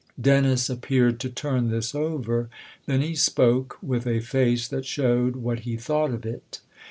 Dennis 0.19 0.67
appeared 0.67 1.19
to 1.19 1.29
turn 1.29 1.69
this 1.69 1.93
over; 1.93 2.49
then 2.87 3.03
he 3.03 3.13
spoke 3.13 3.77
with 3.83 4.07
a 4.07 4.19
face 4.19 4.67
that 4.67 4.83
showed 4.87 5.35
what 5.35 5.59
he 5.59 5.77
thought 5.77 6.09
of 6.09 6.25
it. 6.25 6.59